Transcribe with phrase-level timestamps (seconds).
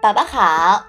[0.00, 0.86] 宝宝好，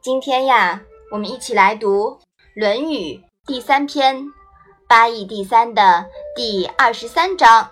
[0.00, 0.80] 今天呀，
[1.10, 2.10] 我们一起来读
[2.54, 4.26] 《论语》第三篇
[4.86, 6.06] “八义第三”的
[6.36, 7.68] 第二十三章。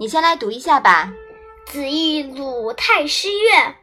[0.00, 1.12] 你先来读一下吧。
[1.66, 3.74] 子欲鲁太师乐，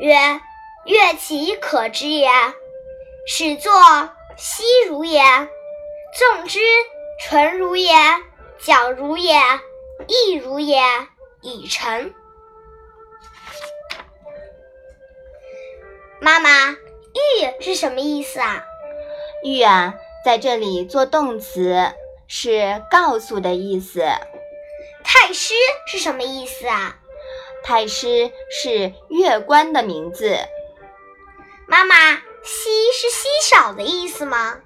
[0.00, 0.40] 曰
[0.86, 2.30] ：“乐其可知也。
[3.28, 3.70] 始作
[4.38, 5.20] 西如也，
[6.18, 6.60] 纵之
[7.20, 7.92] 纯如也，
[8.58, 9.38] 矫如也，
[10.08, 10.80] 亦如也，
[11.42, 12.14] 以成。”
[16.18, 18.64] 妈妈，玉是什么意思啊？
[19.42, 19.94] 玉啊，
[20.24, 21.92] 在这里做动词，
[22.26, 24.02] 是告诉的意思。
[25.04, 25.54] 太师
[25.86, 26.96] 是什么意思啊？
[27.62, 30.38] 太师是乐官的名字。
[31.66, 31.94] 妈妈，
[32.42, 34.60] 稀是稀少的意思吗？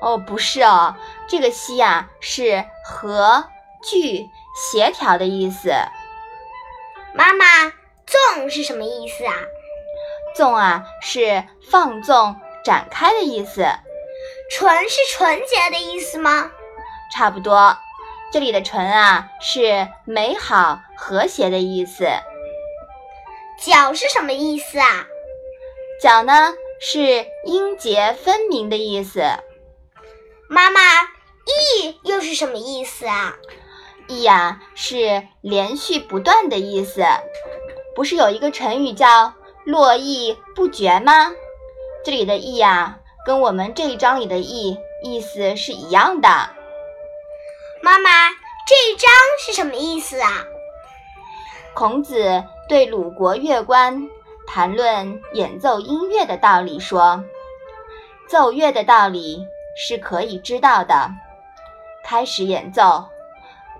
[0.00, 0.96] 哦，不是哦，
[1.28, 3.44] 这个稀啊是和
[3.82, 5.70] 聚协调的意思。
[7.14, 7.44] 妈妈，
[8.06, 9.34] 纵是什么意思啊？
[10.36, 13.66] 纵啊，是放纵、展开的意思。
[14.50, 16.50] 纯是纯洁的意思吗？
[17.14, 17.76] 差不多。
[18.32, 22.06] 这里的纯啊，是美好、和谐的意思。
[23.58, 25.06] 皎是什么意思啊？
[26.02, 29.22] 皎呢，是音节分明的意思。
[30.50, 30.80] 妈妈，
[31.80, 33.36] 意又是什么意思啊？
[34.06, 37.04] 意呀，是连续不断的意思。
[37.94, 39.32] 不是有一个成语叫？
[39.66, 41.32] 络绎不绝吗？
[42.04, 46.28] 这里的“绎”呀，跟我们这一章里的“绎”意思是一样的。
[47.82, 48.30] 妈妈，
[48.64, 49.10] 这一章
[49.44, 50.44] 是什么意思啊？
[51.74, 54.08] 孔子对鲁国乐官
[54.46, 57.24] 谈论演奏音乐的道理，说
[58.30, 59.44] ：“奏乐的道理
[59.76, 61.10] 是可以知道的。
[62.04, 63.04] 开始演奏，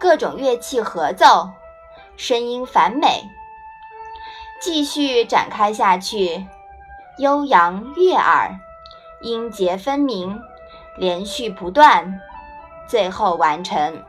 [0.00, 1.48] 各种乐器合奏，
[2.16, 3.22] 声音繁美。”
[4.66, 6.44] 继续展开下去，
[7.18, 8.58] 悠扬悦耳，
[9.20, 10.40] 音节分明，
[10.96, 12.20] 连续不断，
[12.88, 14.02] 最后完成。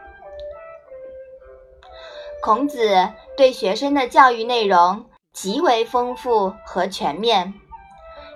[2.41, 3.07] 孔子
[3.37, 7.53] 对学生的教育内容极为丰富和全面，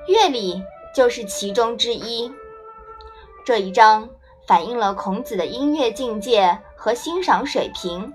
[0.07, 2.31] 乐理就是其中之一。
[3.43, 4.07] 这一章
[4.47, 8.09] 反映了孔子的音乐境界和欣赏水平，《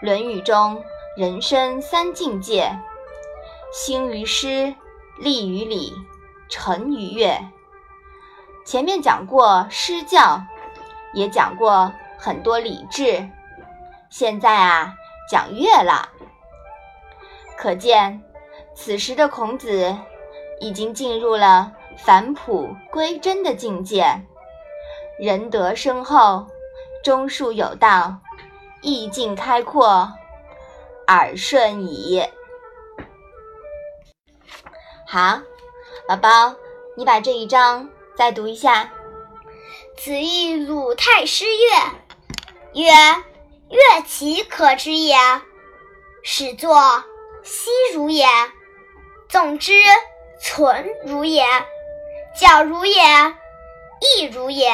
[0.00, 0.80] 论语》中。
[1.14, 2.74] 人生三境界：
[3.72, 4.74] 兴于诗，
[5.18, 5.94] 立于礼，
[6.50, 7.38] 成于乐。
[8.66, 10.42] 前面讲过诗教，
[11.14, 13.26] 也讲过很多礼制，
[14.10, 14.92] 现在啊
[15.26, 16.10] 讲乐了。
[17.56, 18.22] 可见，
[18.74, 19.96] 此时的孔子
[20.60, 24.20] 已经进入了返璞归真的境界，
[25.18, 26.46] 仁德深厚，
[27.02, 28.18] 忠恕有道，
[28.82, 30.12] 意境开阔。
[31.06, 32.22] 耳顺矣。
[35.12, 35.42] 好，
[36.08, 36.54] 宝宝，
[36.96, 38.90] 你把这一章再读一下。
[39.94, 42.90] 子欲鲁太师乐，曰
[43.68, 45.14] ：“乐其可知也。
[46.22, 47.04] 始作
[47.42, 48.26] 西如也，
[49.28, 49.74] 纵之
[50.40, 51.44] 存如也，
[52.34, 53.02] 矫如也，
[54.16, 54.72] 亦如也，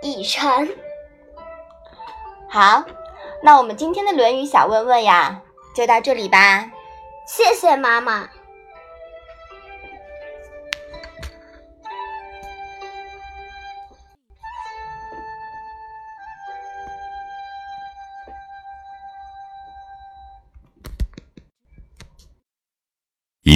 [0.00, 0.70] 以成。”
[2.48, 2.82] 好，
[3.42, 5.42] 那我们今天的《论语》小问问呀。
[5.76, 6.70] 就到这里吧，
[7.26, 8.30] 谢谢妈妈。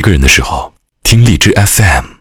[0.04, 2.13] 个人的时候，听荔枝 FM。